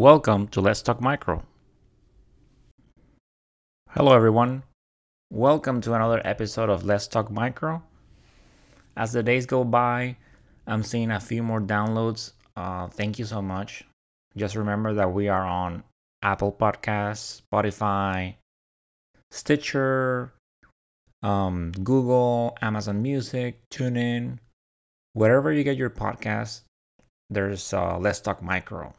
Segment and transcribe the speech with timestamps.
[0.00, 1.42] Welcome to Let's Talk Micro.
[3.90, 4.62] Hello, everyone.
[5.28, 7.82] Welcome to another episode of Let's Talk Micro.
[8.96, 10.16] As the days go by,
[10.66, 12.32] I'm seeing a few more downloads.
[12.56, 13.84] Uh, thank you so much.
[14.38, 15.84] Just remember that we are on
[16.22, 18.36] Apple Podcasts, Spotify,
[19.30, 20.32] Stitcher,
[21.22, 24.38] um, Google, Amazon Music, TuneIn,
[25.12, 26.62] wherever you get your podcast.
[27.28, 28.94] There's uh, Let's Talk Micro.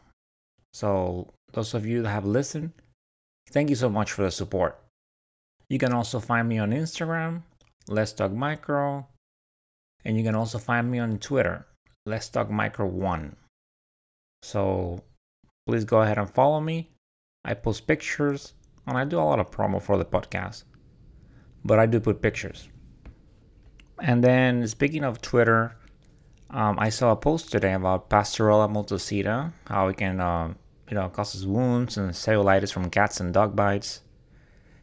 [0.73, 2.71] So, those of you that have listened,
[3.52, 4.80] thank you so much for the support.
[5.70, 7.44] You can also find me on Instagram,
[7.88, 9.05] Let's Talk Micro,
[10.05, 11.66] and you can also find me on Twitter,
[12.05, 13.35] Let's Talk Micro 1.
[14.44, 15.03] So,
[15.67, 16.89] please go ahead and follow me.
[17.44, 18.53] I post pictures
[18.88, 20.64] and I do a lot of promo for the podcast,
[21.66, 22.69] but I do put pictures.
[23.99, 25.75] And then, speaking of Twitter,
[26.52, 30.53] um, I saw a post today about Pasteurella multocida, how it can, uh,
[30.89, 34.02] you know, causes wounds and cellulitis from cats and dog bites.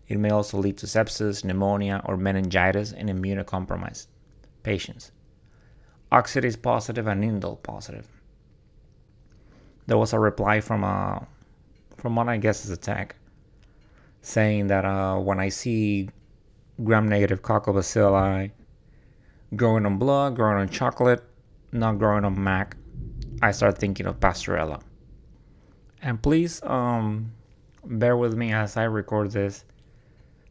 [0.09, 4.07] It may also lead to sepsis, pneumonia, or meningitis in immunocompromised
[4.63, 5.13] patients.
[6.11, 8.09] Oxidase positive and indole positive.
[9.87, 11.27] There was a reply from a,
[11.99, 13.17] from what I guess is a tech,
[14.23, 16.09] saying that uh, when I see
[16.83, 18.53] gram-negative coccobacilli
[19.55, 21.28] growing on blood, growing on chocolate,
[21.73, 22.77] not growing on mac,
[23.43, 24.81] I start thinking of Pasteurella.
[26.03, 27.33] And please um,
[27.85, 29.65] bear with me as I record this.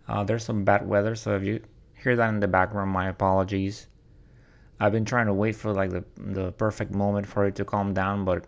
[0.08, 1.62] Uh, there's some bad weather, so if you
[2.02, 3.88] hear that in the background, my apologies.
[4.80, 7.94] I've been trying to wait for like the the perfect moment for it to calm
[7.94, 8.46] down, but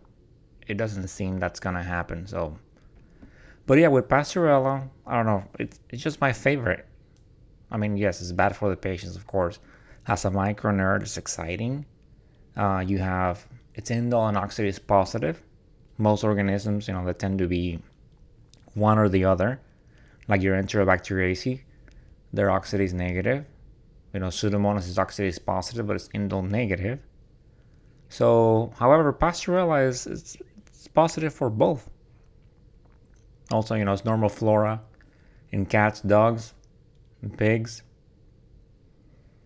[0.67, 2.27] it doesn't seem that's gonna happen.
[2.27, 2.57] So,
[3.65, 5.43] but yeah, with Pasteurella, I don't know.
[5.57, 6.85] It's it's just my favorite.
[7.71, 9.59] I mean, yes, it's bad for the patients, of course.
[10.03, 11.85] Has a micro nerd, it's exciting.
[12.59, 15.41] Uh, you have it's indole and oxidase positive.
[15.97, 17.79] Most organisms, you know, they tend to be
[18.73, 19.61] one or the other.
[20.27, 21.61] Like your Enterobacteriaceae,
[22.33, 23.45] they're oxidase negative.
[24.13, 26.99] You know, Pseudomonas is oxidase positive, but it's indole negative.
[28.09, 30.37] So, however, Pasteurella is it's,
[30.67, 31.89] it's positive for both.
[33.51, 34.81] Also, you know, it's normal flora
[35.51, 36.53] in cats, dogs,
[37.21, 37.83] and pigs.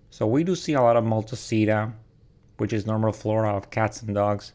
[0.09, 1.93] So we do see a lot of Multocida,
[2.57, 4.53] which is normal flora of cats and dogs.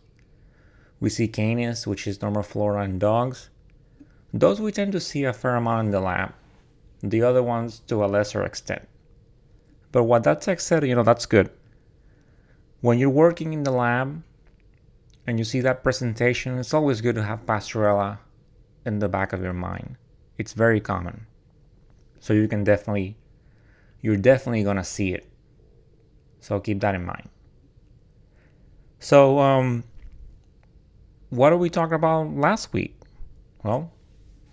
[1.00, 3.50] We see Canis, which is normal flora in dogs.
[4.32, 6.34] Those we tend to see a fair amount in the lab.
[7.02, 8.86] The other ones to a lesser extent.
[9.92, 11.50] But what that text said, you know, that's good.
[12.80, 14.22] When you're working in the lab
[15.26, 18.18] and you see that presentation, it's always good to have Pasteurella
[18.84, 19.96] in the back of your mind.
[20.36, 21.26] It's very common.
[22.20, 23.16] So you can definitely,
[24.00, 25.26] you're definitely gonna see it.
[26.40, 27.28] So keep that in mind.
[29.00, 29.84] So, um,
[31.30, 32.96] what did we talk about last week?
[33.62, 33.92] Well,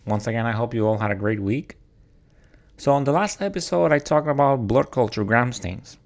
[0.05, 1.77] once again, I hope you all had a great week.
[2.77, 5.97] So, on the last episode, I talked about blood culture gram stains.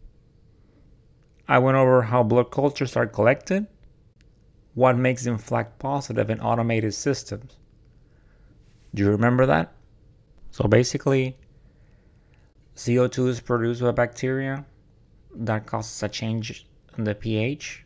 [1.49, 3.67] I went over how blood cultures are collected,
[4.73, 7.57] what makes them flag positive in automated systems.
[8.93, 9.73] Do you remember that?
[10.51, 11.35] So, basically,
[12.75, 14.65] CO2 is produced by bacteria
[15.35, 16.65] that causes a change
[16.97, 17.83] in the pH,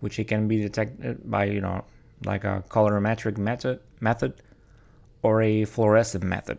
[0.00, 1.84] which it can be detected by, you know,
[2.24, 4.34] like a colorimetric method, method
[5.22, 6.58] or a fluorescent method.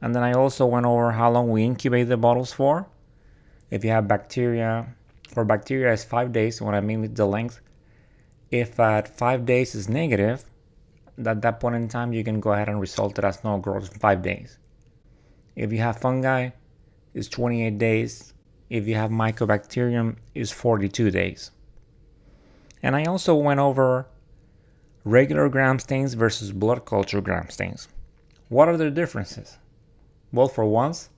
[0.00, 2.86] And then I also went over how long we incubate the bottles for.
[3.70, 4.94] If you have bacteria,
[5.32, 7.60] for bacteria is five days, what I mean is the length.
[8.50, 10.44] If at five days is negative,
[11.24, 13.92] at that point in time, you can go ahead and result it as no growth
[13.92, 14.58] in five days.
[15.56, 16.50] If you have fungi,
[17.14, 18.34] it's 28 days.
[18.70, 21.50] If you have mycobacterium, it's 42 days.
[22.84, 24.06] And I also went over
[25.04, 27.88] regular gram stains versus blood culture gram stains.
[28.50, 29.56] What are the differences?
[30.34, 31.08] Well, for once,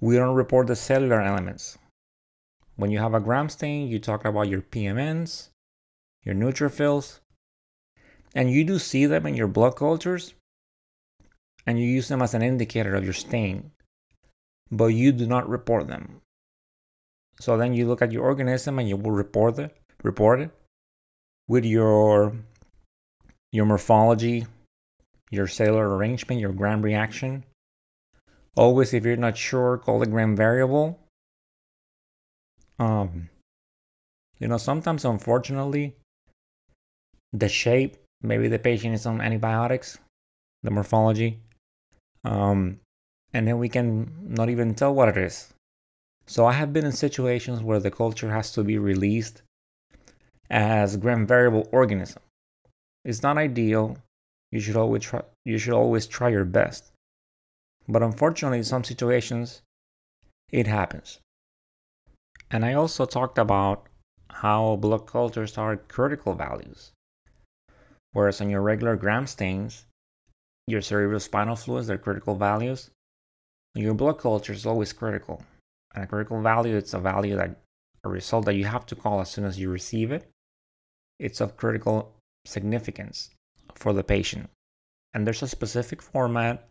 [0.00, 1.76] we don't report the cellular elements.
[2.76, 5.48] When you have a gram stain, you talk about your PMNs,
[6.22, 7.18] your neutrophils,
[8.32, 10.34] and you do see them in your blood cultures,
[11.66, 13.72] and you use them as an indicator of your stain,
[14.70, 16.20] but you do not report them.
[17.40, 20.50] So then you look at your organism and you will report it, report it
[21.48, 22.36] with your
[23.50, 24.46] your morphology,
[25.30, 27.44] your cellular arrangement, your gram reaction.
[28.56, 31.00] Always, if you're not sure, call the gram variable.
[32.78, 33.28] Um,
[34.38, 35.96] you know, sometimes, unfortunately,
[37.32, 39.98] the shape, maybe the patient is on antibiotics,
[40.62, 41.40] the morphology,
[42.24, 42.80] um,
[43.32, 45.52] and then we can not even tell what it is.
[46.26, 49.42] So I have been in situations where the culture has to be released
[50.50, 52.22] as gram variable organism.
[53.04, 53.98] It's not ideal.
[54.50, 56.92] You should always try you should always try your best.
[57.88, 59.62] But unfortunately, in some situations
[60.52, 61.20] it happens.
[62.50, 63.88] And I also talked about
[64.30, 66.92] how blood cultures are critical values.
[68.12, 69.86] Whereas on your regular gram stains,
[70.66, 72.90] your cerebrospinal fluids, they're critical values.
[73.74, 75.42] Your blood culture is always critical.
[75.94, 77.58] And a critical value, it's a value that
[78.04, 80.28] a result that you have to call as soon as you receive it.
[81.18, 82.12] It's of critical
[82.46, 83.30] significance
[83.74, 84.50] for the patient.
[85.12, 86.68] And there's a specific format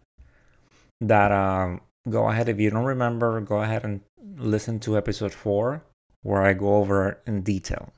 [1.02, 4.02] that um, go ahead if you don't remember, go ahead and
[4.38, 5.84] listen to episode four
[6.22, 7.94] where I go over in detail.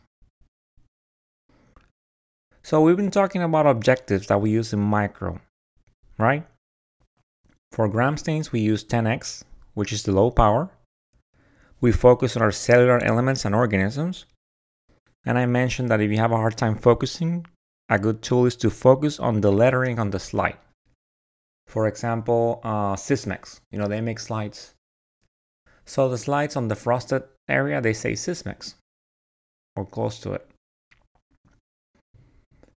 [2.64, 5.40] So we've been talking about objectives that we use in micro,
[6.18, 6.48] right?
[7.72, 9.44] For gram stains, we use 10x,
[9.76, 10.72] which is the low power.
[11.80, 14.26] We focus on our cellular elements and organisms.
[15.26, 17.46] And I mentioned that if you have a hard time focusing,
[17.90, 20.58] a good tool is to focus on the lettering on the slide.
[21.68, 24.76] For example, uh, Sysmex, you know, they make slides.
[25.86, 28.76] So the slides on the frosted area, they say Sysmex
[29.76, 30.48] or close to it.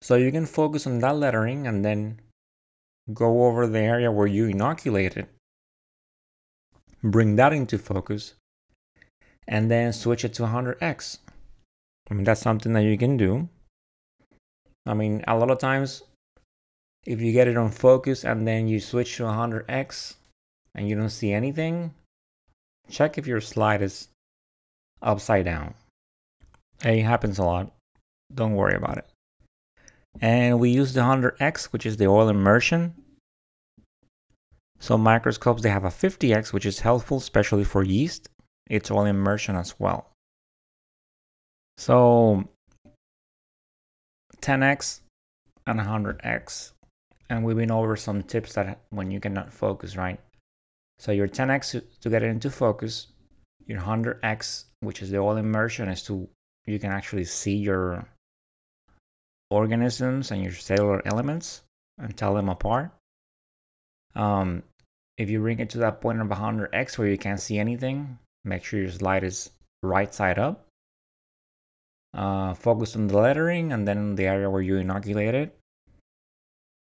[0.01, 2.21] So you can focus on that lettering and then
[3.13, 5.27] go over the area where you inoculated,
[7.03, 8.35] bring that into focus,
[9.47, 11.19] and then switch it to 100x.
[12.11, 13.49] I mean, that's something that you can do.
[14.87, 16.03] I mean, a lot of times,
[17.05, 20.15] if you get it on focus and then you switch to 100x
[20.75, 21.95] and you don't see anything,
[22.89, 24.09] check if your slide is
[25.03, 25.75] upside down.
[26.85, 27.73] It happens a lot.
[28.35, 29.07] Don't worry about it.
[30.21, 32.95] And we use the 100x, which is the oil immersion.
[34.81, 38.29] So microscopes, they have a 50x, which is helpful, especially for yeast.
[38.71, 40.08] It's oil immersion as well.
[41.79, 42.45] So
[44.41, 45.01] 10x
[45.69, 46.73] and 100x.
[47.31, 50.19] And we've been over some tips that when you cannot focus, right?
[50.99, 53.07] So your 10x to get it into focus,
[53.67, 56.29] your 100x, which is the oil immersion, is to
[56.67, 58.05] you can actually see your
[59.51, 61.63] organisms and your cellular elements
[61.99, 62.91] and tell them apart.
[64.17, 64.65] Um,
[65.17, 68.65] if you bring it to that point of 100x where you can't see anything, make
[68.65, 69.51] sure your slide is
[69.83, 70.68] right side up.
[72.15, 75.53] Uh, focus on the lettering and then the area where you inoculated.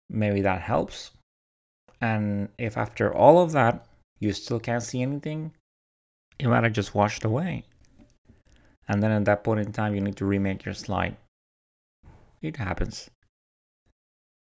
[0.10, 1.12] Maybe that helps.
[2.02, 3.86] And if after all of that
[4.20, 5.52] you still can't see anything,
[6.40, 7.64] it might have just washed away.
[8.88, 11.16] And then at that point in time, you need to remake your slide.
[12.42, 13.10] It happens.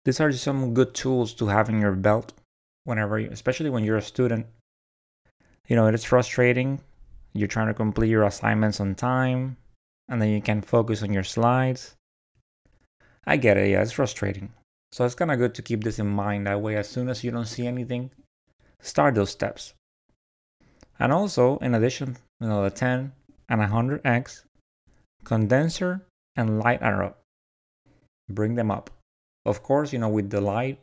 [0.05, 2.33] These are some good tools to have in your belt
[2.85, 4.47] whenever, you, especially when you're a student.
[5.69, 6.81] You know, it is frustrating.
[7.35, 9.57] You're trying to complete your assignments on time,
[10.13, 11.97] and then you can't focus on your slides.
[13.25, 14.53] I get it, yeah, it's frustrating.
[14.93, 16.47] So it's kind of good to keep this in mind.
[16.47, 18.11] That way, as soon as you don't see anything,
[18.83, 19.73] start those steps.
[20.99, 23.11] And also, in addition, you know, the 10
[23.49, 24.45] and 100x,
[25.25, 26.03] condenser
[26.37, 27.17] and light arrow
[28.29, 28.91] bring them up.
[29.47, 30.79] Of course, you know, with the light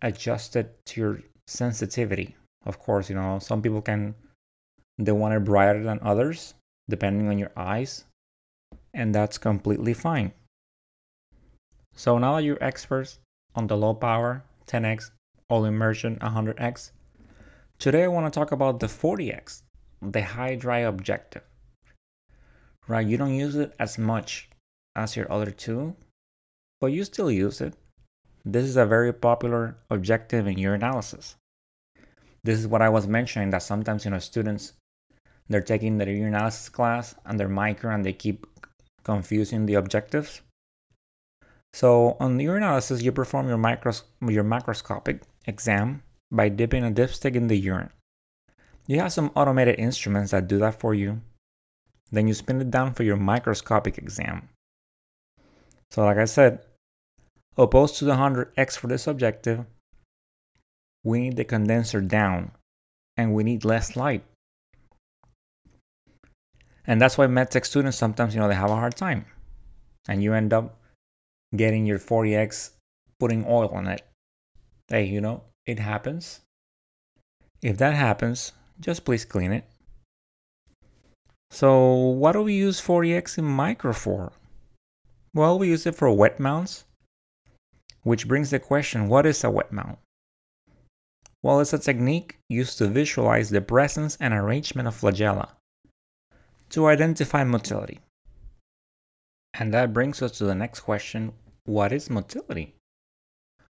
[0.00, 2.36] adjusted to your sensitivity.
[2.64, 4.14] Of course, you know, some people can,
[4.96, 6.54] they want it brighter than others,
[6.88, 8.06] depending on your eyes,
[8.94, 10.32] and that's completely fine.
[11.94, 13.18] So now that you're experts
[13.54, 15.10] on the low power, 10x,
[15.50, 16.92] oil immersion, 100x,
[17.78, 19.62] today I want to talk about the 40x,
[20.02, 21.42] the high dry objective.
[22.88, 24.48] Right, you don't use it as much
[24.96, 25.94] as your other two,
[26.80, 27.74] but you still use it.
[28.44, 31.36] This is a very popular objective in your analysis.
[32.42, 34.72] This is what I was mentioning that sometimes, you know, students
[35.50, 38.46] they're taking their urinalysis class and their micro and they keep
[39.04, 40.42] confusing the objectives.
[41.72, 47.46] So on urinalysis, you perform your, micros- your macroscopic exam by dipping a dipstick in
[47.46, 47.90] the urine.
[48.86, 51.20] You have some automated instruments that do that for you.
[52.10, 54.48] Then you spin it down for your microscopic exam.
[55.90, 56.64] So like I said,
[57.56, 59.66] Opposed to the 100x for this objective,
[61.02, 62.52] we need the condenser down
[63.16, 64.24] and we need less light.
[66.90, 69.24] And that's why medtech students sometimes, you know, they have a hard time.
[70.08, 70.76] And you end up
[71.54, 72.70] getting your 40x
[73.20, 74.02] putting oil on it.
[74.88, 76.40] Hey, you know, it happens.
[77.62, 79.64] If that happens, just please clean it.
[81.52, 84.32] So, what do we use 40x in micro for?
[85.32, 86.86] Well, we use it for wet mounts
[88.02, 89.98] which brings the question what is a wet mount?
[91.40, 95.50] Well, it's a technique used to visualize the presence and arrangement of flagella
[96.70, 98.00] to identify motility.
[99.54, 101.32] And that brings us to the next question
[101.64, 102.74] what is motility?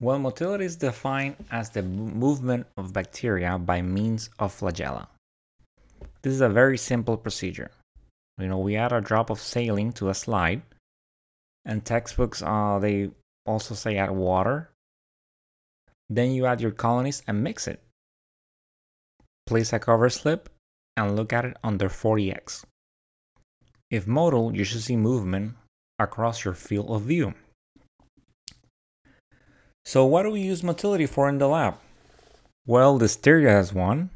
[0.00, 5.08] Well, motility is defined as the movement of bacteria by means of flagella.
[6.22, 7.70] This is a very simple procedure.
[8.38, 10.62] You know, we add a drop of saline to a slide,
[11.64, 13.10] and textbooks uh, they
[13.44, 14.70] also say add water.
[16.08, 17.82] Then you add your colonies and mix it.
[19.46, 20.48] Place a cover slip
[20.96, 22.64] and look at it under 40x.
[23.90, 25.54] If motile, you should see movement
[25.98, 27.34] across your field of view.
[29.84, 31.74] So, what do we use motility for in the lab?
[32.66, 34.10] Well, Listeria has one.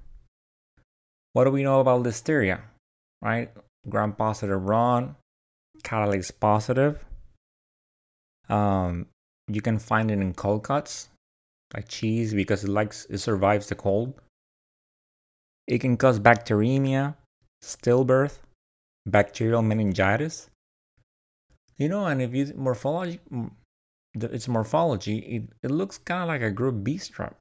[1.33, 2.61] What do we know about Listeria?
[3.21, 3.51] Right?
[3.89, 5.15] Gram positive rod,
[5.83, 7.05] catalase positive.
[8.49, 9.07] Um,
[9.49, 11.09] you can find it in cold cuts,
[11.75, 14.15] like cheese, because it likes it survives the cold.
[15.67, 17.17] It can cause bacteremia,
[17.63, 18.39] stillbirth,
[19.07, 20.49] bacterial meningitis.
[21.77, 23.21] You know, and if you morphology,
[24.15, 27.35] its morphology, it, it looks kind of like a group B strep.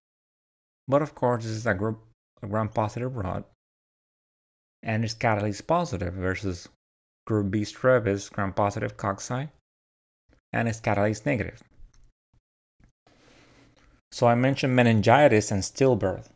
[0.88, 2.00] But of course, this is a group
[2.42, 3.46] a gram positive rod,
[4.84, 6.68] and it's catalase positive versus
[7.26, 9.50] group B strep is gram positive cocci,
[10.52, 11.64] and it's catalase negative.
[14.12, 16.28] So I mentioned meningitis and stillbirth,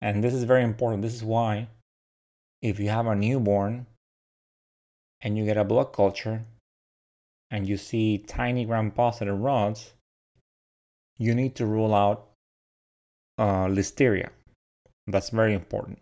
[0.00, 1.02] and this is very important.
[1.02, 1.68] This is why,
[2.62, 3.86] if you have a newborn
[5.22, 6.44] and you get a blood culture
[7.50, 9.94] and you see tiny gram positive rods,
[11.18, 12.28] you need to rule out
[13.38, 14.30] uh, listeria.
[15.06, 15.98] That's very important.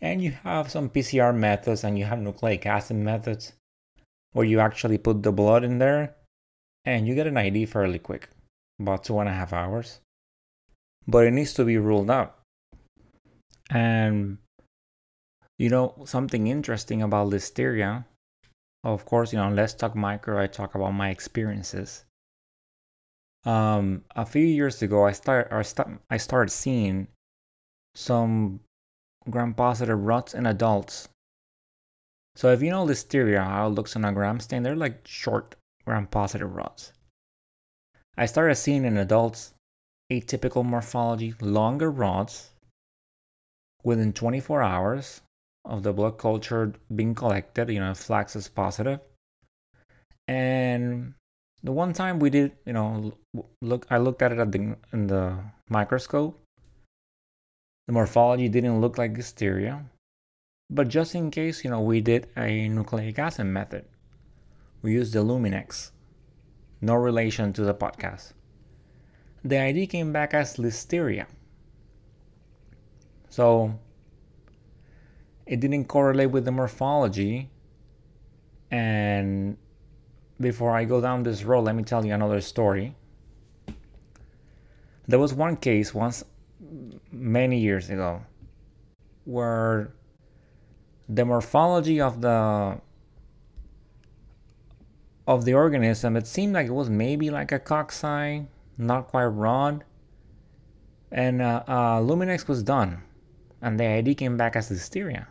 [0.00, 3.52] And you have some PCR methods and you have nucleic acid methods
[4.32, 6.14] where you actually put the blood in there
[6.84, 8.28] and you get an ID fairly quick,
[8.80, 10.00] about two and a half hours.
[11.06, 12.38] But it needs to be ruled out.
[13.70, 14.38] And
[15.58, 18.04] you know, something interesting about listeria
[18.94, 20.40] of course, you know, let's talk micro.
[20.40, 22.04] I talk about my experiences.
[23.44, 27.08] Um, a few years ago, I start I, start, I started seeing
[27.96, 28.60] some
[29.28, 31.08] gram-positive rods in adults.
[32.36, 35.56] So if you know listeria, how it looks on a gram stain, they're like short
[35.84, 36.92] gram-positive rods.
[38.16, 39.52] I started seeing in adults
[40.12, 42.50] atypical morphology, longer rods
[43.82, 45.22] within 24 hours
[45.66, 49.00] of the blood culture being collected, you know, flax is positive.
[50.28, 51.14] And
[51.62, 53.12] the one time we did, you know,
[53.60, 56.40] look, I looked at it at the, in the microscope.
[57.86, 59.84] The morphology didn't look like listeria,
[60.70, 63.84] but just in case, you know, we did a nucleic acid method.
[64.82, 65.92] We used the Luminex.
[66.80, 68.32] No relation to the podcast.
[69.44, 71.26] The ID came back as listeria.
[73.30, 73.78] So
[75.46, 77.50] it didn't correlate with the morphology.
[78.70, 79.56] And
[80.40, 82.96] before I go down this road, let me tell you another story.
[85.06, 86.24] There was one case once
[87.12, 88.22] many years ago
[89.24, 89.92] where
[91.08, 92.80] the morphology of the
[95.26, 98.46] of the organism it seemed like it was maybe like a cocci
[98.78, 99.84] not quite rod
[101.10, 103.02] and uh, uh, luminex was done
[103.62, 105.26] and the id came back as listeria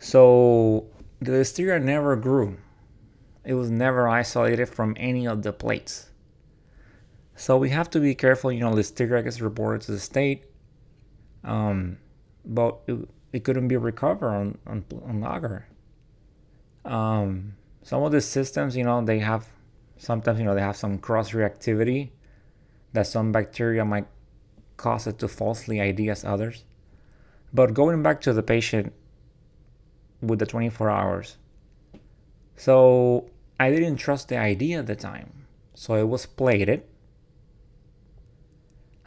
[0.00, 0.86] so
[1.20, 2.56] the listeria never grew.
[3.44, 6.10] It was never isolated from any of the plates.
[7.36, 8.50] So we have to be careful.
[8.50, 10.44] You know, listeria gets reported to the state,
[11.44, 11.98] um,
[12.44, 15.68] but it, it couldn't be recovered on on, on agar.
[16.84, 19.48] Um, some of the systems, you know, they have
[19.98, 22.10] sometimes you know they have some cross reactivity
[22.94, 24.06] that some bacteria might
[24.76, 26.64] cause it to falsely ID as others.
[27.52, 28.94] But going back to the patient,
[30.20, 31.36] with the 24 hours.
[32.56, 35.46] So I didn't trust the idea at the time.
[35.74, 36.82] So it was plated.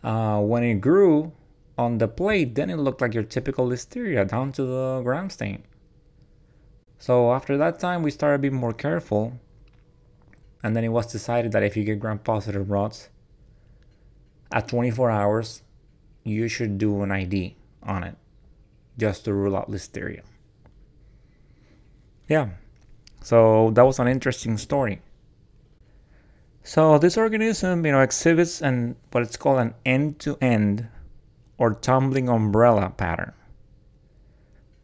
[0.03, 1.31] Uh, when it grew
[1.77, 5.63] on the plate, then it looked like your typical listeria down to the gram stain.
[6.97, 9.39] So after that time, we started being more careful.
[10.63, 13.09] And then it was decided that if you get gram positive rods
[14.51, 15.61] at 24 hours,
[16.23, 18.15] you should do an ID on it
[18.97, 20.21] just to rule out listeria
[22.33, 22.49] yeah,
[23.21, 25.01] so that was an interesting story.
[26.63, 30.87] So this organism, you know, exhibits an what it's called an end-to-end
[31.59, 33.33] or tumbling umbrella pattern.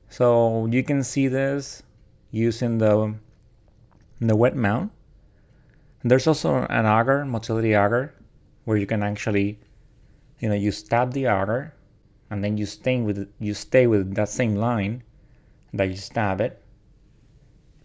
[0.10, 1.82] So you can see this
[2.30, 3.16] using the
[4.22, 4.92] the wet mount.
[6.04, 8.14] There's also an agar, motility agar,
[8.66, 9.58] where you can actually,
[10.40, 11.74] you know, you stab the agar,
[12.30, 15.02] and then you stay with you stay with that same line
[15.74, 16.62] that you stab it,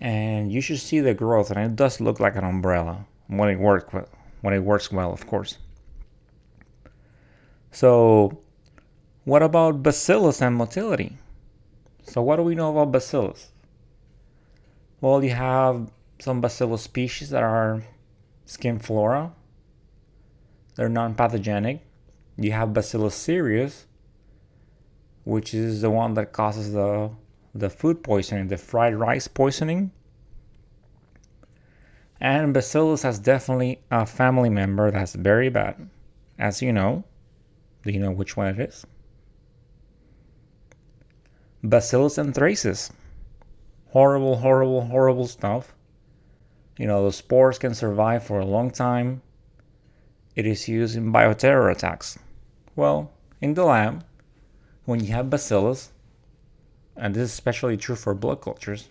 [0.05, 3.59] and you should see the growth, and it does look like an umbrella when it
[3.59, 3.91] works
[4.43, 5.57] when it works well, of course.
[7.73, 8.43] So,
[9.25, 11.17] what about bacillus and motility?
[12.03, 13.51] So, what do we know about bacillus?
[15.01, 17.83] Well, you have some bacillus species that are
[18.45, 19.33] skin flora.
[20.77, 21.81] They're non-pathogenic.
[22.37, 23.87] You have Bacillus cereus,
[25.25, 27.11] which is the one that causes the
[27.55, 29.93] the food poisoning, the fried rice poisoning.
[32.21, 35.89] And Bacillus has definitely a family member that's very bad.
[36.39, 37.05] As you know,
[37.85, 38.85] do you know which one it is?
[41.63, 42.91] Bacillus anthracis.
[43.91, 45.75] Horrible, horrible, horrible stuff.
[46.77, 49.23] You know, the spores can survive for a long time.
[50.35, 52.19] It is used in bioterror attacks.
[52.75, 54.05] Well, in the lab,
[54.85, 55.93] when you have bacillus,
[56.97, 58.89] and this is especially true for blood cultures,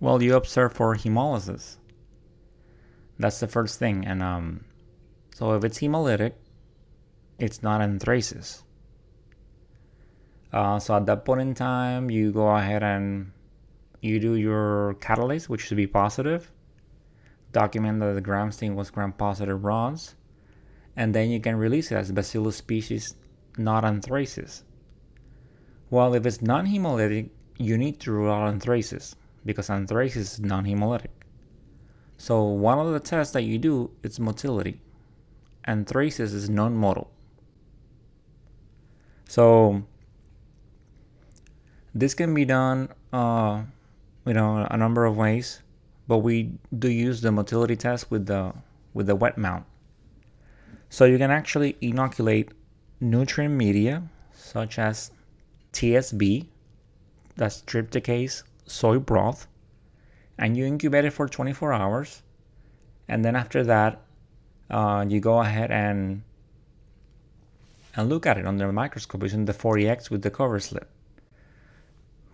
[0.00, 1.76] well, you observe for hemolysis.
[3.18, 4.06] That's the first thing.
[4.06, 4.64] And um,
[5.34, 6.32] so if it's hemolytic,
[7.38, 8.62] it's not anthracis.
[10.52, 13.30] Uh, so at that point in time, you go ahead and
[14.00, 16.50] you do your catalase, which should be positive.
[17.52, 20.14] Document that the gram stain was gram positive rods,
[20.96, 23.14] and then you can release it as Bacillus species,
[23.58, 24.62] not anthracis.
[25.90, 31.10] Well, if it's non-hemolytic, you need to rule out anthracis because anthracis is non-hemolytic.
[32.16, 34.80] So one of the tests that you do is motility.
[35.66, 37.08] Anthracis is non-motile.
[39.28, 39.82] So
[41.94, 43.62] this can be done, uh,
[44.26, 45.62] you know, a number of ways,
[46.06, 48.52] but we do use the motility test with the
[48.94, 49.64] with the wet mount.
[50.88, 52.50] So you can actually inoculate
[53.00, 55.12] nutrient media such as
[55.72, 56.46] TSB,
[57.36, 59.46] that's trypticase soy broth,
[60.38, 62.22] and you incubate it for 24 hours.
[63.08, 64.00] And then after that,
[64.70, 66.22] uh, you go ahead and
[67.96, 70.88] and look at it under a microscope using the 40x with the cover slip.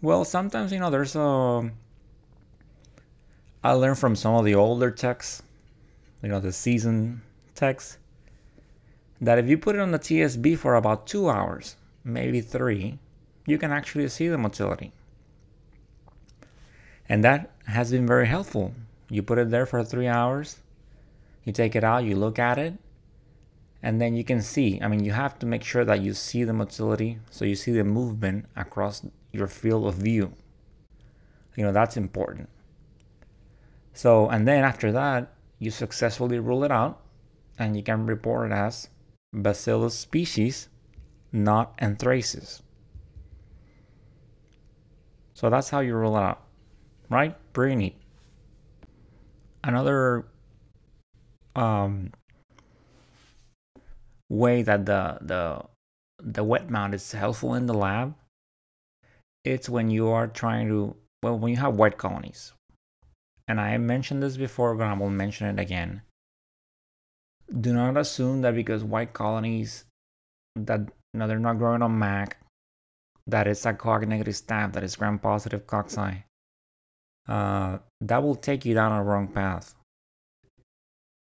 [0.02, 1.70] Well, sometimes you know there's a.
[3.64, 5.42] I learned from some of the older texts,
[6.22, 7.22] you know, the season
[7.54, 7.98] texts,
[9.20, 12.98] that if you put it on the TSB for about two hours, maybe three,
[13.46, 14.92] you can actually see the motility.
[17.08, 18.74] And that has been very helpful.
[19.08, 20.58] You put it there for three hours,
[21.44, 22.74] you take it out, you look at it,
[23.82, 24.80] and then you can see.
[24.82, 27.70] I mean, you have to make sure that you see the motility, so you see
[27.70, 30.32] the movement across your field of view.
[31.54, 32.48] You know, that's important.
[33.94, 37.00] So, and then after that, you successfully rule it out,
[37.58, 38.88] and you can report it as
[39.32, 40.68] Bacillus species,
[41.32, 42.62] not Anthracis.
[45.36, 46.40] So that's how you rule it out,
[47.10, 47.36] right?
[47.52, 48.00] Pretty neat.
[49.62, 50.24] Another
[51.54, 52.10] um,
[54.30, 55.62] way that the the
[56.22, 58.14] the wet mount is helpful in the lab
[59.44, 62.54] it's when you are trying to well when you have white colonies
[63.46, 66.00] and i mentioned this before but i will mention it again
[67.60, 69.84] do not assume that because white colonies
[70.56, 70.80] that
[71.12, 72.38] know they're not growing on mac
[73.26, 76.22] that it's a coag negative staph that is gram positive cocci
[77.28, 79.74] uh, that will take you down a wrong path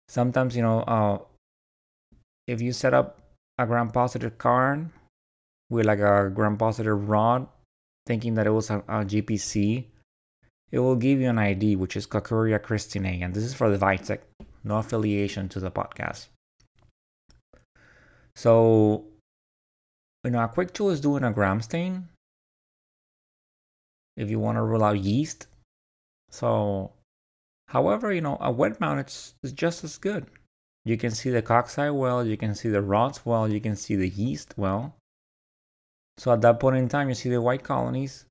[0.09, 1.19] sometimes you know uh,
[2.47, 3.21] if you set up
[3.59, 4.89] a gram positive card
[5.71, 7.47] with like a gram positive rod
[8.07, 9.85] thinking that it was a, a GPC,
[10.71, 13.79] it will give you an ID, which is Kocuria kristinae, and this is for the
[13.79, 14.21] Vitek,
[14.65, 16.29] no affiliation to the podcast.
[18.37, 19.05] So,
[20.27, 22.09] you know, a quick tool is doing a gram stain
[24.17, 25.47] if you want to rule out yeast.
[26.31, 26.93] So,
[27.69, 30.27] however, you know, a wet mount is, is just as good.
[30.85, 33.95] You can see the cocci well, you can see the rods well, you can see
[33.95, 34.97] the yeast well.
[36.19, 38.25] So at that point in time, you see the white colonies.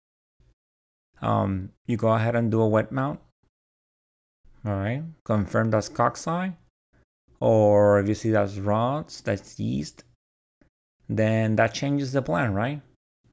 [1.21, 3.19] Um, you go ahead and do a wet mount.
[4.65, 6.55] All right, confirm that's cocci.
[7.39, 10.03] Or if you see that's rods, that's yeast,
[11.09, 12.81] then that changes the plan, right?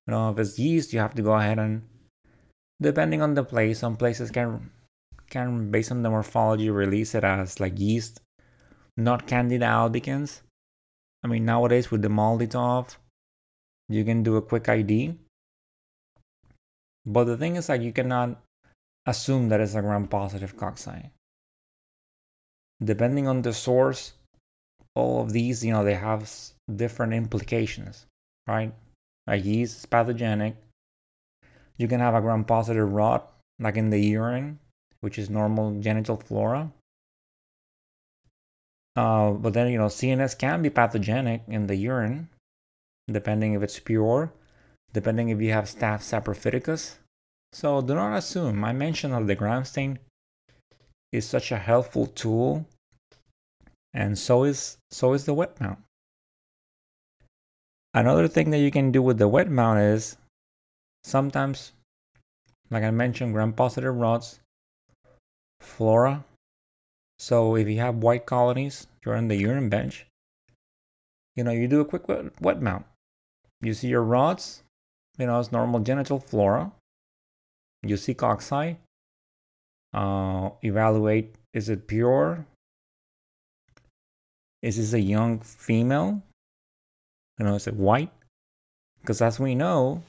[0.06, 1.82] You know, if it's yeast, you have to go ahead and,
[2.80, 4.70] depending on the place, some places can
[5.30, 8.20] can based on the morphology release it as like yeast,
[8.96, 10.42] not Candida albicans.
[11.24, 12.96] I mean nowadays with the MALDI-TOF,
[13.88, 15.14] you can do a quick ID.
[17.06, 18.40] But the thing is like you cannot
[19.06, 21.10] assume that it's a gram positive cocci.
[22.84, 24.12] Depending on the source,
[24.94, 26.30] all of these, you know, they have
[26.76, 28.06] different implications,
[28.46, 28.72] right?
[29.26, 30.56] A yeast is pathogenic.
[31.76, 33.22] You can have a gram positive rod
[33.58, 34.58] like in the urine,
[35.00, 36.72] which is normal genital flora.
[38.94, 42.28] Uh, but then, you know, CNS can be pathogenic in the urine,
[43.08, 44.32] depending if it's pure,
[44.92, 46.96] depending if you have staph saprophyticus.
[47.52, 48.56] So do not assume.
[48.56, 49.98] My mention of the gram stain
[51.12, 52.66] is such a helpful tool,
[53.92, 55.78] and so is so is the wet mount.
[57.94, 60.16] Another thing that you can do with the wet mount is
[61.04, 61.72] sometimes,
[62.70, 64.40] like I mentioned, gram-positive rods,
[65.60, 66.24] flora.
[67.18, 70.06] So if you have white colonies during the urine bench,
[71.36, 72.86] you know, you do a quick wet, wet mount.
[73.60, 74.62] You see your rods,
[75.18, 76.72] you know, it's normal genital flora.
[77.82, 78.76] You see cocci.
[79.92, 82.46] Uh, evaluate is it pure?
[84.62, 86.22] Is this a young female?
[87.42, 88.12] You know, is it white?
[89.00, 90.04] Because as we know,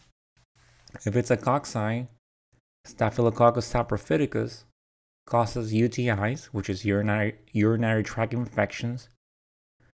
[1.04, 2.08] if it's a cocci,
[2.86, 4.66] Staphylococcus saprophyticus
[5.26, 9.10] causes UTIs, which is urinary, urinary tract infections,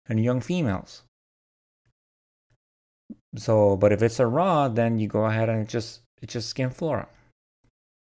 [0.09, 1.03] in young females.
[3.35, 6.71] So, but if it's a rod, then you go ahead and just it's just skin
[6.71, 7.07] flora.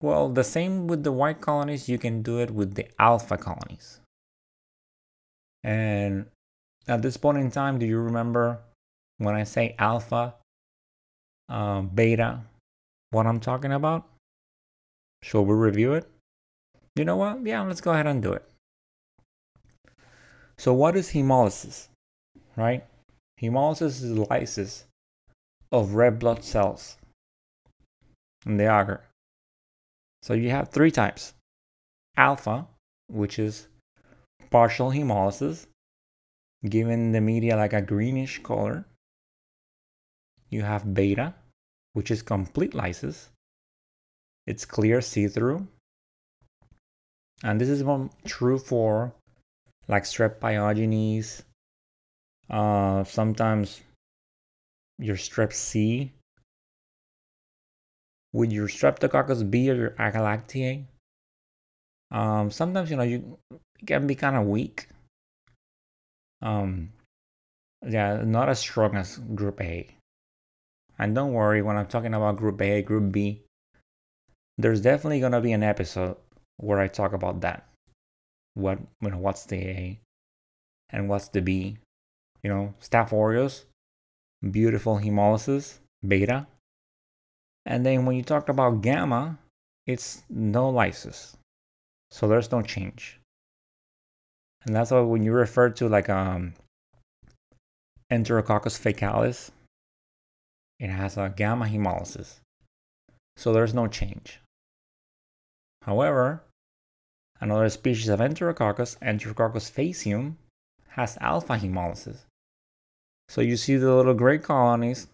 [0.02, 4.00] Well, the same with the white colonies, you can do it with the alpha colonies.
[5.62, 6.26] And
[6.88, 8.62] at this point in time, do you remember
[9.20, 10.34] when I say alpha,
[11.50, 12.40] uh, beta,
[13.10, 14.06] what I'm talking about?
[15.22, 16.08] Shall we review it?
[16.96, 17.44] You know what?
[17.44, 18.48] Yeah, let's go ahead and do it.
[20.56, 21.88] So, what is hemolysis?
[22.56, 22.84] Right?
[23.42, 24.84] Hemolysis is lysis
[25.70, 26.96] of red blood cells
[28.46, 29.04] in the agar.
[30.22, 31.34] So, you have three types
[32.16, 32.66] alpha,
[33.08, 33.68] which is
[34.50, 35.66] partial hemolysis,
[36.66, 38.86] giving the media like a greenish color.
[40.50, 41.34] You have beta,
[41.92, 43.30] which is complete lysis.
[44.46, 45.66] It's clear see through.
[47.42, 49.14] And this is one true for
[49.88, 51.42] like strep pyogenes.
[52.50, 53.80] Uh, sometimes
[54.98, 56.12] your strep C.
[58.32, 60.84] With your streptococcus B or your agalactiae,
[62.12, 63.38] um, sometimes you know you
[63.84, 64.88] can be kind of weak.
[66.40, 66.92] Um,
[67.84, 69.88] yeah, not as strong as group A.
[71.00, 73.40] And don't worry, when I'm talking about group A, group B,
[74.58, 76.18] there's definitely gonna be an episode
[76.58, 77.66] where I talk about that.
[78.52, 80.00] What you know, what's the A
[80.90, 81.78] and what's the B?
[82.42, 83.64] You know, Staph aureus,
[84.50, 86.46] beautiful hemolysis, beta.
[87.64, 89.38] And then when you talk about gamma,
[89.86, 91.34] it's no lysis.
[92.10, 93.18] So there's no change.
[94.66, 96.52] And that's why when you refer to like um
[98.12, 99.50] Enterococcus faecalis,
[100.80, 102.40] it has a gamma hemolysis.
[103.36, 104.40] So there's no change.
[105.82, 106.42] However,
[107.40, 110.36] another species of Enterococcus, Enterococcus faecium,
[110.88, 112.24] has alpha hemolysis.
[113.28, 115.06] So you see the little gray colonies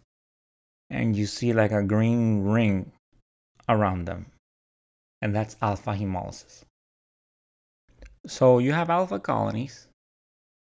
[0.88, 2.92] and you see like a green ring
[3.68, 4.26] around them.
[5.20, 6.62] And that's alpha hemolysis.
[8.26, 9.88] So you have alpha colonies,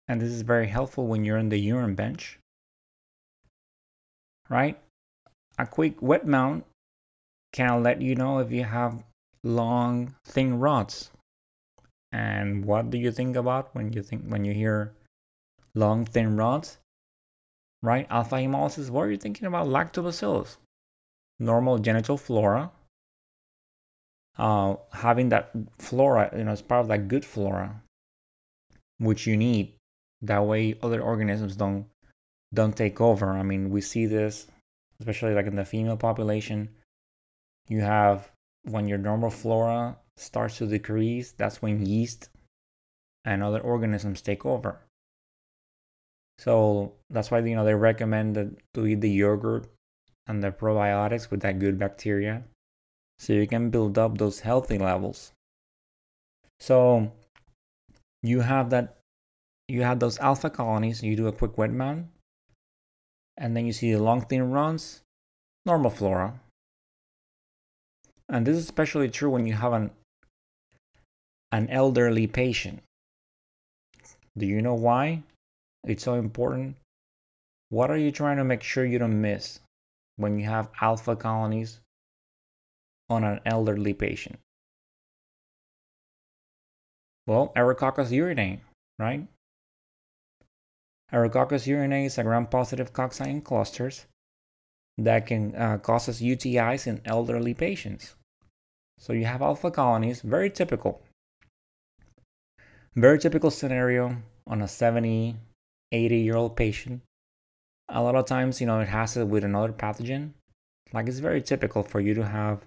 [0.08, 2.40] and this is very helpful when you're in the urine bench
[4.50, 4.80] right?
[5.58, 6.66] A quick wet mount
[7.54, 9.04] can let you know if you have
[9.44, 11.10] long, thin rods.
[12.12, 14.94] And what do you think about when you think when you hear
[15.76, 16.78] long, thin rods?
[17.84, 18.08] Right?
[18.10, 19.68] Alpha hemolysis, what are you thinking about?
[19.68, 20.58] Lactobacillus,
[21.40, 22.72] normal genital flora.
[24.38, 27.82] Uh, having that flora, you know, as part of that good flora,
[29.00, 29.74] which you need.
[30.22, 31.88] That way other organisms don't
[32.54, 33.30] don't take over.
[33.32, 34.48] I mean, we see this,
[35.00, 36.70] especially like in the female population.
[37.68, 38.32] You have
[38.64, 42.30] when your normal flora starts to decrease, that's when yeast
[43.26, 44.82] and other organisms take over.
[46.40, 49.68] So that's why you know they recommend that to eat the yogurt
[50.28, 52.44] and the probiotics with that good bacteria,
[53.18, 55.32] so you can build up those healthy levels.
[56.60, 57.12] So
[58.22, 58.98] you have that,
[59.68, 61.02] you have those alpha colonies.
[61.02, 62.08] You do a quick wet mount,
[63.38, 65.02] and then you see the long thin runs,
[65.66, 66.40] normal flora.
[68.30, 69.92] And this is especially true when you have an
[71.52, 72.82] an elderly patient.
[74.38, 75.24] Do you know why
[75.86, 76.76] it's so important?
[77.70, 79.60] What are you trying to make sure you don't miss
[80.18, 81.80] when you have alpha colonies
[83.10, 84.40] on an elderly patient?
[87.26, 88.60] Well, Aerococcus urinae,
[89.00, 89.28] right?
[91.14, 94.06] Aerococcus urinae is a gram-positive cocci in clusters
[94.98, 98.16] that can uh, causes UTIs in elderly patients.
[99.00, 101.02] So you have alpha colonies, very typical.
[102.96, 104.18] Very typical scenario
[104.48, 105.36] on a 70,
[105.92, 107.02] 80 year old patient.
[107.90, 110.32] A lot of times, you know, it has it with another pathogen.
[110.92, 112.66] Like it's very typical for you to have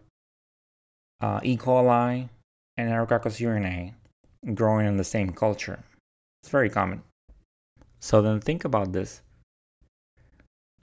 [1.21, 1.57] uh, E.
[1.57, 2.29] coli
[2.77, 3.93] and Aerococcus urinae
[4.55, 5.81] growing in the same culture.
[6.43, 7.03] It's very common.
[8.01, 9.23] So then think about this.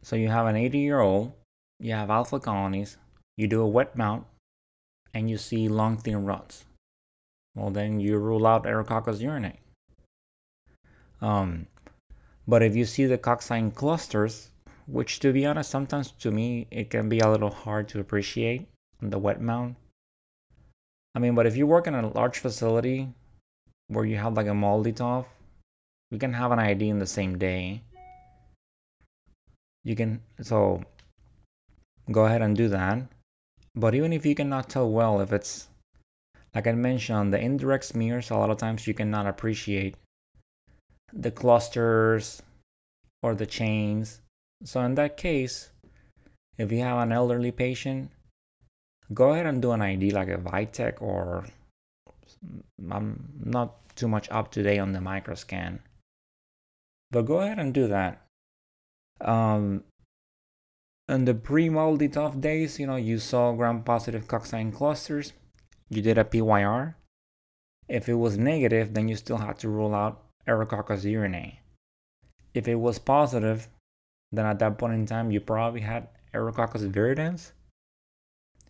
[0.04, 1.34] So you have an 80 year old,
[1.80, 2.98] you have alpha colonies,
[3.36, 4.26] you do a wet mount,
[5.14, 6.66] and you see long thin rods.
[7.56, 9.58] Well, then you rule out Aerococcus urinae.
[11.22, 11.66] Um,
[12.48, 14.52] but if you see the coccine clusters,
[14.86, 18.68] which to be honest, sometimes to me it can be a little hard to appreciate
[19.02, 19.76] on the wet mount.
[21.16, 23.12] I mean, but if you work in a large facility
[23.88, 25.26] where you have like a MALDI-TOF,
[26.12, 27.82] we can have an ID in the same day.
[29.84, 30.84] You can so
[32.12, 33.00] go ahead and do that.
[33.76, 35.68] But even if you cannot tell well if it's
[36.56, 39.96] like I mentioned, the indirect smears, a lot of times you cannot appreciate
[41.14, 42.42] the clusters
[43.22, 44.22] or the chains.
[44.64, 45.70] So in that case,
[46.58, 48.12] if you have an elderly patient,
[49.14, 51.46] go ahead and do an ID like a Vitek or
[52.92, 55.80] I'm not too much up to date on the microscan.
[57.12, 58.22] But go ahead and do that.
[59.22, 59.84] Um,
[61.10, 65.34] in the pre-MALDI-TOF days, you know, you saw gram-positive coccine clusters.
[65.90, 66.98] You did a PYR.
[67.88, 71.60] If it was negative, then you still had to rule out Aerococcus urinae.
[72.54, 73.70] If it was positive,
[74.32, 77.52] then at that point in time, you probably had Aerococcus viridans,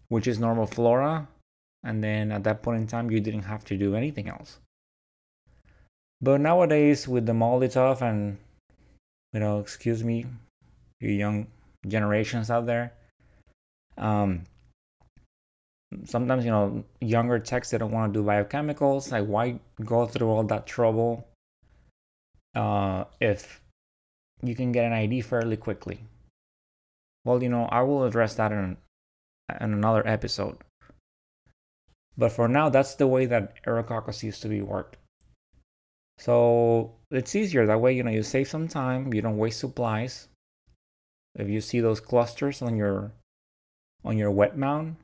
[0.09, 1.27] which is normal flora.
[1.83, 4.59] And then at that point in time, you didn't have to do anything else.
[6.21, 8.37] But nowadays, with the MALDI-TOF and,
[9.33, 10.25] you know, excuse me,
[10.99, 11.47] you young
[11.87, 12.93] generations out there,
[13.97, 14.43] um,
[16.05, 19.11] sometimes, you know, younger techs, they don't want to do biochemicals.
[19.11, 21.27] Like, why go through all that trouble
[22.55, 23.61] uh, if
[24.41, 25.99] you can get an ID fairly quickly?
[27.25, 28.77] Well, you know, I will address that in,
[29.61, 30.57] in another episode.
[32.17, 34.97] But for now, that's the way that Aerococcus used to be worked.
[36.17, 37.93] So it's easier that way.
[37.93, 39.13] You know, you save some time.
[39.13, 40.27] You don't waste supplies.
[41.35, 43.11] If you see those clusters on your
[44.03, 44.97] on your wet mount,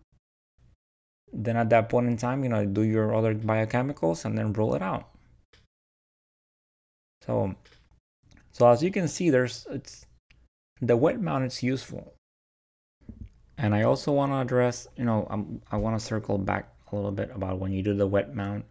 [1.31, 4.75] then at that point in time, you know, do your other biochemicals and then roll
[4.75, 5.09] it out.
[7.21, 7.55] So,
[8.51, 10.05] so as you can see, there's it's
[10.81, 12.13] the wet mount is useful.
[13.57, 16.95] And I also want to address, you know, I'm, I want to circle back a
[16.95, 18.65] little bit about when you do the wet mount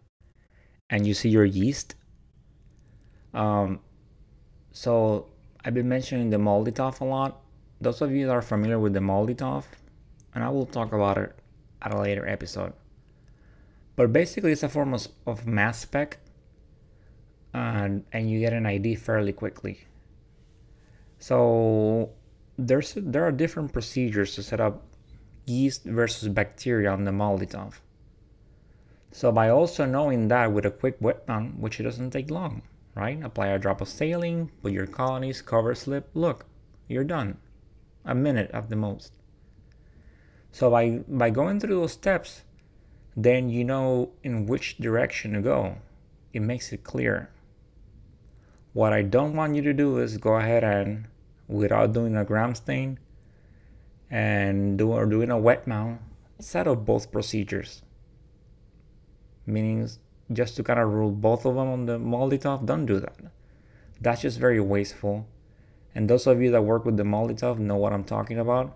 [0.89, 1.95] and you see your yeast
[3.33, 3.79] um,
[4.71, 5.27] so
[5.63, 7.41] I've been mentioning the MALDI-TOF a lot.
[7.79, 9.65] Those of you that are familiar with the MALDI-TOF,
[10.33, 11.35] and I will talk about it
[11.81, 12.73] at a later episode.
[13.95, 16.17] But basically, it's a form of, of mass spec,
[17.53, 19.85] and and you get an ID fairly quickly.
[21.19, 22.09] So
[22.57, 24.83] there's there are different procedures to set up
[25.45, 27.79] yeast versus bacteria on the MALDI-TOF.
[29.11, 32.63] So by also knowing that with a quick wet mount, which it doesn't take long,
[32.95, 33.23] right?
[33.23, 36.45] Apply a drop of saline, put your colonies, cover slip, look,
[36.87, 37.37] you're done.
[38.05, 39.13] A minute at the most.
[40.51, 42.43] So by by going through those steps,
[43.15, 45.77] then you know in which direction to go.
[46.33, 47.29] It makes it clear.
[48.73, 51.07] What I don't want you to do is go ahead and
[51.47, 52.99] without doing a gram stain
[54.09, 56.01] and do or doing a wet mount,
[56.39, 57.81] set up both procedures.
[59.45, 59.87] Meaning
[60.33, 63.15] just to kind of rule both of them on the MALDI-TOF, don't do that.
[64.01, 65.27] That's just very wasteful.
[65.95, 68.75] And those of you that work with the MALDI-TOF know what I'm talking about.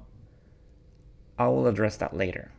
[1.38, 2.52] I will address that later.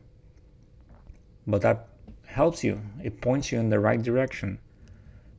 [1.47, 1.89] But that
[2.27, 4.59] helps you, it points you in the right direction.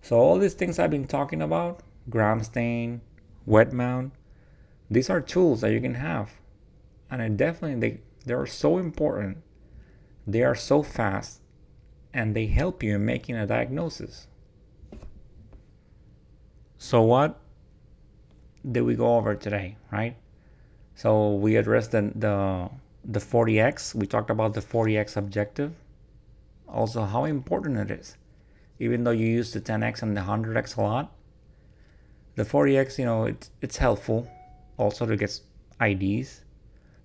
[0.01, 3.01] So, all these things I've been talking about gram stain,
[3.45, 4.13] wet mount
[4.91, 6.31] these are tools that you can have.
[7.11, 9.37] And I definitely, they, they are so important.
[10.25, 11.41] They are so fast
[12.13, 14.27] and they help you in making a diagnosis.
[16.77, 17.39] So, what
[18.69, 20.15] did we go over today, right?
[20.95, 22.69] So, we addressed the, the,
[23.03, 25.73] the 40x, we talked about the 40x objective,
[26.67, 28.17] also how important it is.
[28.79, 31.11] Even though you use the 10x and the 100x a lot,
[32.35, 34.29] the 40x, you know, it's, it's helpful
[34.77, 35.39] also to get
[35.81, 36.41] IDs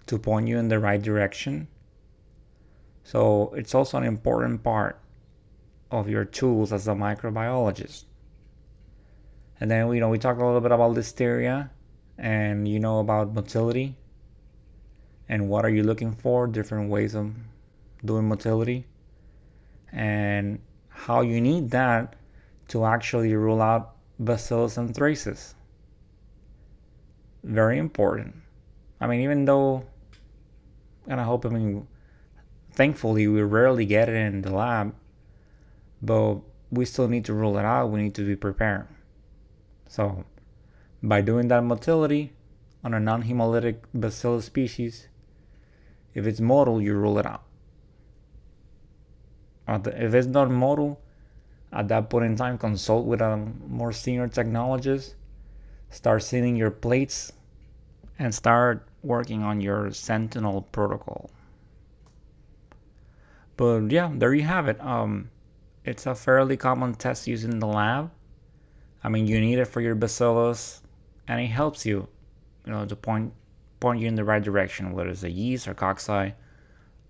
[0.07, 1.67] to point you in the right direction
[3.05, 5.01] so it's also an important part
[5.93, 8.05] of your tools as a microbiologist.
[9.61, 11.71] And then you know we talked a little bit about listeria
[12.19, 13.97] and you know about motility
[15.29, 17.33] and what are you looking for, different ways of
[18.05, 18.87] doing motility.
[19.93, 22.17] and how you need that
[22.69, 25.55] to actually rule out bacillus anthracis.
[27.45, 28.35] Very important.
[29.01, 29.85] I mean, even though,
[31.07, 31.87] and I hope, I mean,
[32.74, 34.94] thankfully, we rarely get it in the lab,
[36.02, 37.87] but we still need to rule it out.
[37.87, 38.88] We need to be prepared.
[39.88, 40.24] So,
[41.02, 42.32] by doing that motility
[42.82, 45.08] on a non hemolytic bacillus species,
[46.14, 47.42] if it's motile, you rule it out.
[49.68, 50.98] If it's not motile,
[51.72, 53.37] at that point in time, consult with a
[53.68, 55.14] more senior technologist,
[55.90, 57.32] start sealing your plates,
[58.18, 61.30] and start working on your Sentinel protocol.
[63.57, 64.81] But yeah, there you have it.
[64.81, 65.31] Um,
[65.85, 68.11] it's a fairly common test used in the lab.
[69.03, 70.83] I mean, you need it for your bacillus,
[71.29, 72.09] and it helps you,
[72.64, 73.33] you know, to point
[73.81, 76.33] point you in the right direction, whether it's a yeast or cocci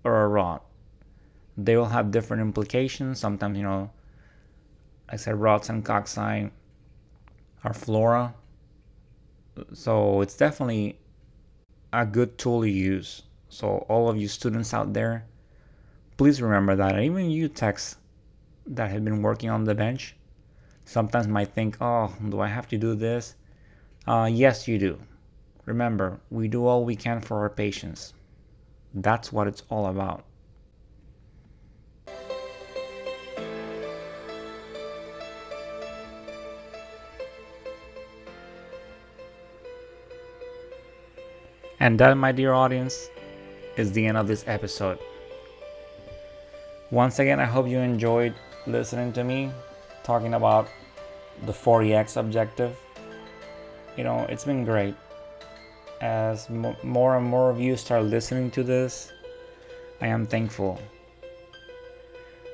[0.03, 0.59] or a rod.
[1.57, 3.17] They will have different implications.
[3.19, 3.91] Sometimes, you know,
[5.07, 6.51] I said rods and cocci
[7.63, 8.35] are flora.
[9.73, 10.99] So it's definitely
[11.93, 13.23] a good tool to use.
[13.47, 15.25] So all of you students out there,
[16.17, 16.99] please remember that.
[16.99, 17.97] Even you techs
[18.67, 20.15] that have been working on the bench,
[20.85, 23.35] sometimes might think, oh, do I have to do this?
[24.07, 24.99] Uh, yes, you do.
[25.65, 28.13] Remember, we do all we can for our patients.
[28.93, 30.23] That's what it's all about.
[41.79, 43.09] And that, my dear audience,
[43.75, 44.97] is the end of this episode.
[46.95, 48.33] Once again, I hope you enjoyed
[48.67, 49.51] listening to me
[50.05, 50.69] talking about
[51.45, 52.77] the 40x objective.
[53.97, 54.95] You know, it's been great
[55.99, 59.11] as more and more of you start listening to this,
[59.99, 60.79] I am thankful.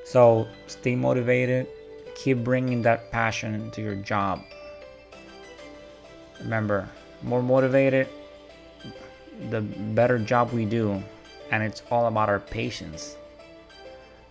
[0.04, 1.68] So stay motivated,
[2.16, 4.42] keep bringing that passion to your job.
[6.40, 6.88] Remember,
[7.22, 8.08] more motivated,
[9.50, 11.00] the better job we do,
[11.52, 13.14] and it's all about our patients.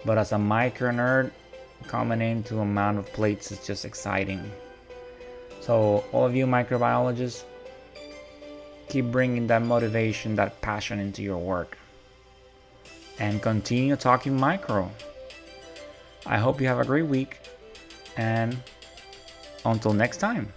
[0.06, 1.32] But as a micro nerd,
[1.88, 4.52] coming into a amount of plates is just exciting.
[5.60, 7.44] So all of you microbiologists,
[8.90, 11.78] keep bringing that motivation, that passion into your work.
[13.20, 14.90] And continue talking micro.
[16.26, 17.40] I hope you have a great week.
[18.18, 18.58] And
[19.64, 20.52] until next time.